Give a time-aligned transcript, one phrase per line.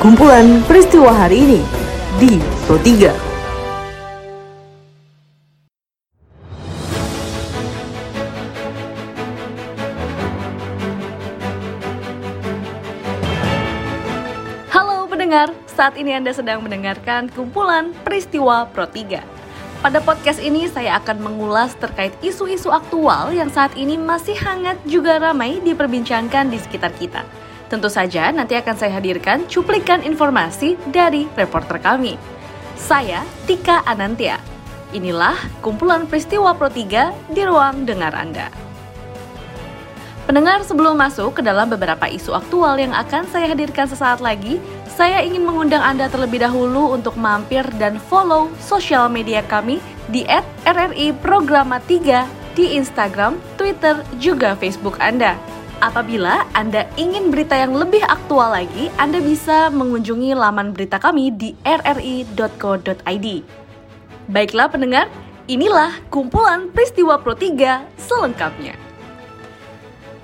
[0.00, 1.60] kumpulan peristiwa hari ini
[2.16, 3.12] di Pro 3.
[14.72, 19.20] Halo pendengar, saat ini Anda sedang mendengarkan kumpulan peristiwa Pro 3.
[19.84, 25.20] Pada podcast ini saya akan mengulas terkait isu-isu aktual yang saat ini masih hangat juga
[25.20, 27.20] ramai diperbincangkan di sekitar kita.
[27.70, 32.18] Tentu saja nanti akan saya hadirkan cuplikan informasi dari reporter kami.
[32.74, 34.42] Saya Tika Anantia.
[34.90, 38.50] Inilah kumpulan peristiwa Pro 3 di ruang dengar Anda.
[40.26, 44.58] Pendengar sebelum masuk ke dalam beberapa isu aktual yang akan saya hadirkan sesaat lagi,
[44.90, 49.78] saya ingin mengundang Anda terlebih dahulu untuk mampir dan follow sosial media kami
[50.10, 50.26] di
[50.66, 52.26] @rri Programa 3
[52.58, 55.38] di Instagram, Twitter, juga Facebook Anda.
[55.80, 61.56] Apabila Anda ingin berita yang lebih aktual lagi, Anda bisa mengunjungi laman berita kami di
[61.64, 63.26] rri.co.id.
[64.28, 65.08] Baiklah pendengar,
[65.48, 68.76] inilah kumpulan peristiwa Pro 3 selengkapnya.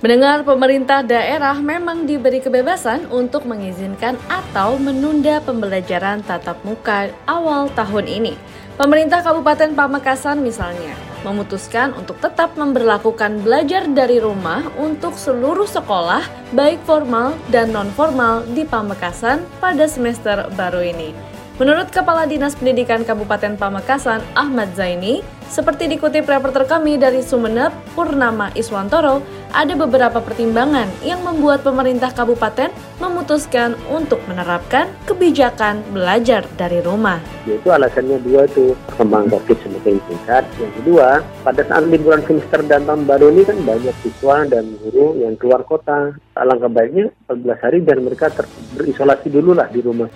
[0.00, 8.06] Mendengar pemerintah daerah memang diberi kebebasan untuk mengizinkan atau menunda pembelajaran tatap muka awal tahun
[8.06, 8.38] ini.
[8.78, 16.80] Pemerintah Kabupaten Pamekasan misalnya memutuskan untuk tetap memberlakukan belajar dari rumah untuk seluruh sekolah, baik
[16.88, 21.30] formal dan non-formal di Pamekasan pada semester baru ini.
[21.60, 28.48] Menurut Kepala Dinas Pendidikan Kabupaten Pamekasan, Ahmad Zaini, seperti dikutip reporter kami dari Sumeneb, Purnama
[28.56, 29.20] Iswantoro,
[29.52, 37.20] ada beberapa pertimbangan yang membuat pemerintah kabupaten memutuskan untuk menerapkan kebijakan belajar dari rumah.
[37.44, 40.44] Itu alasannya dua tuh, kembang COVID-19 SPI tingkat.
[40.60, 45.16] Yang kedua, pada saat liburan semester dan tahun baru ini kan banyak siswa dan guru
[45.16, 46.12] yang keluar kota.
[46.36, 50.12] Alangkah baiknya 14 hari dan mereka ter- berisolasi dulu lah di rumah.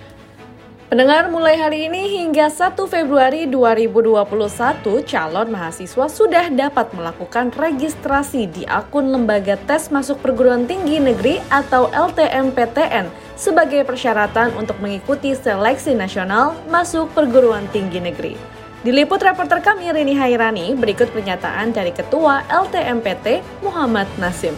[0.85, 8.69] Pendengar mulai hari ini hingga 1 Februari 2021, calon mahasiswa sudah dapat melakukan registrasi di
[8.69, 16.53] akun Lembaga Tes Masuk Perguruan Tinggi Negeri atau LTMPTN sebagai persyaratan untuk mengikuti seleksi nasional
[16.69, 18.54] masuk perguruan tinggi negeri.
[18.85, 24.53] Diliput reporter kami Rini Hairani, berikut pernyataan dari Ketua LTMPT Muhammad Nasim.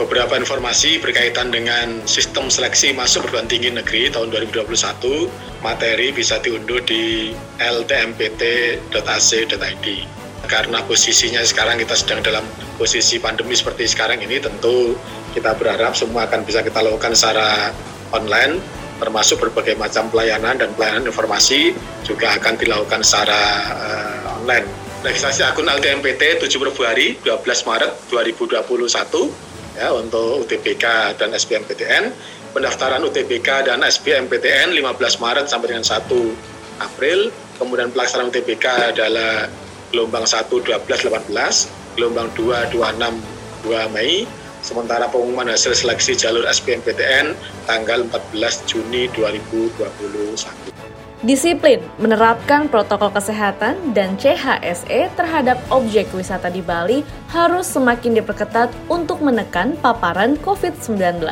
[0.00, 5.28] Beberapa informasi berkaitan dengan sistem seleksi masuk perguruan tinggi negeri tahun 2021
[5.60, 8.88] materi bisa diunduh di ltmpt.ac.id
[10.48, 12.48] karena posisinya sekarang kita sedang dalam
[12.80, 14.96] posisi pandemi seperti sekarang ini tentu
[15.36, 17.76] kita berharap semua akan bisa kita lakukan secara
[18.16, 18.56] online
[18.96, 23.40] termasuk berbagai macam pelayanan dan pelayanan informasi juga akan dilakukan secara
[23.76, 28.66] uh, online registrasi akun LTMPT 7 Februari 12 Maret 2021
[29.76, 32.04] ya untuk UTBK dan SBMPTN.
[32.56, 37.28] Pendaftaran UTBK dan SBMPTN 15 Maret sampai dengan 1 April.
[37.60, 39.46] Kemudian pelaksanaan UTBK adalah
[39.92, 43.20] gelombang 1 12 18, gelombang 2 26
[43.68, 44.24] 2 Mei.
[44.66, 47.38] Sementara pengumuman hasil seleksi jalur SBMPTN
[47.70, 49.78] tanggal 14 Juni 2021.
[51.22, 59.22] Disiplin menerapkan protokol kesehatan dan CHSE terhadap objek wisata di Bali harus semakin diperketat untuk
[59.22, 61.22] menekan paparan COVID-19.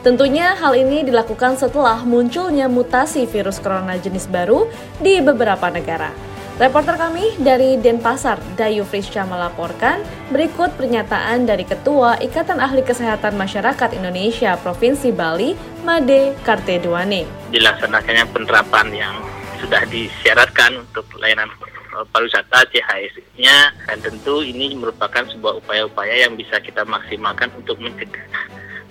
[0.00, 4.64] Tentunya hal ini dilakukan setelah munculnya mutasi virus corona jenis baru
[4.96, 6.31] di beberapa negara.
[6.62, 9.98] Reporter kami dari Denpasar, Dayu Frisca melaporkan
[10.30, 17.26] berikut pernyataan dari Ketua Ikatan Ahli Kesehatan Masyarakat Indonesia Provinsi Bali, Made Karteduane.
[17.50, 19.14] Dilaksanakannya penerapan yang
[19.58, 21.50] sudah disyaratkan untuk layanan
[21.98, 28.22] eh, pariwisata CHS-nya dan tentu ini merupakan sebuah upaya-upaya yang bisa kita maksimalkan untuk mencegah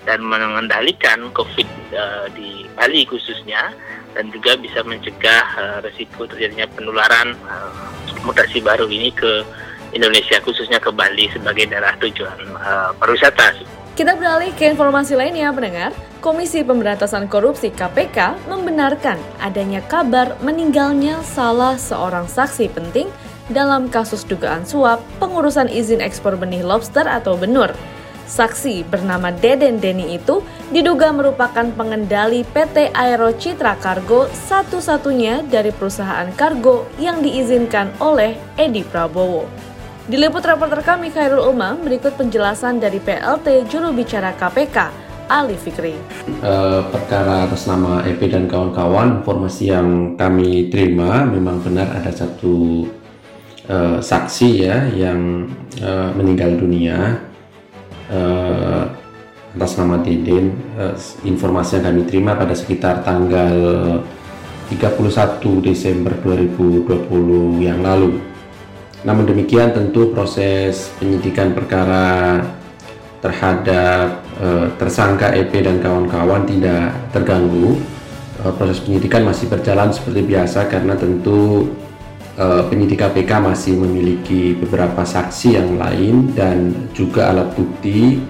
[0.02, 3.70] dan mengendalikan COVID uh, di Bali khususnya
[4.12, 7.72] dan juga bisa mencegah uh, resiko terjadinya penularan uh,
[8.26, 9.46] mutasi baru ini ke
[9.92, 13.64] Indonesia khususnya ke Bali sebagai daerah tujuan uh, pariwisata.
[13.92, 15.92] Kita beralih ke informasi lainnya, pendengar.
[16.24, 23.12] Komisi Pemberantasan Korupsi KPK membenarkan adanya kabar meninggalnya salah seorang saksi penting
[23.52, 27.68] dalam kasus dugaan suap pengurusan izin ekspor benih lobster atau benur.
[28.26, 30.40] Saksi bernama Deden Deni itu
[30.70, 38.86] diduga merupakan pengendali PT Aero Citra Cargo satu-satunya dari perusahaan kargo yang diizinkan oleh Edi
[38.86, 39.44] Prabowo.
[40.06, 44.90] Diliput reporter kami Khairul Umam, berikut penjelasan dari PLT juru bicara KPK,
[45.30, 45.94] Ali Fikri.
[46.42, 52.86] Uh, perkara atas nama EP dan kawan-kawan, informasi yang kami terima memang benar ada satu
[53.70, 55.46] uh, saksi ya yang
[55.78, 57.22] uh, meninggal dunia
[58.12, 58.84] uh,
[59.56, 60.52] atas nama Deden.
[60.76, 60.94] Uh,
[61.24, 63.56] informasi yang kami terima pada sekitar tanggal
[64.68, 68.20] 31 Desember 2020 yang lalu.
[69.02, 72.38] Namun demikian tentu proses penyidikan perkara
[73.18, 77.76] terhadap uh, tersangka EP dan kawan-kawan tidak terganggu.
[78.42, 81.66] Uh, proses penyidikan masih berjalan seperti biasa karena tentu
[82.38, 88.20] uh, penyidik KPK masih memiliki beberapa saksi yang lain dan juga alat bukti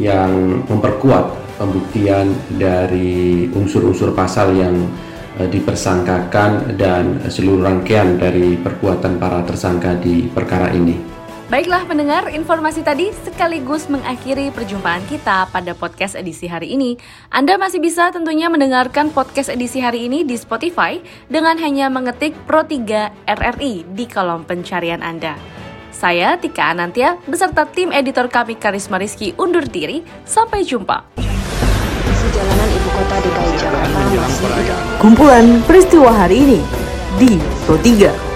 [0.00, 4.74] yang memperkuat pembuktian dari unsur-unsur pasal yang
[5.34, 11.13] Eh, dipersangkakan dan seluruh rangkaian dari perbuatan para tersangka di perkara ini.
[11.44, 16.96] Baiklah pendengar, informasi tadi sekaligus mengakhiri perjumpaan kita pada podcast edisi hari ini.
[17.28, 20.96] Anda masih bisa tentunya mendengarkan podcast edisi hari ini di Spotify
[21.28, 25.36] dengan hanya mengetik Pro 3 RRI di kolom pencarian Anda.
[25.92, 30.00] Saya Tika Anantia beserta tim editor kami Karisma Rizky undur diri.
[30.24, 31.14] Sampai jumpa
[32.34, 34.48] jalanan ibu kota DKI Jakarta masih
[34.98, 36.60] Kumpulan peristiwa hari ini
[37.14, 38.33] di Pro 3.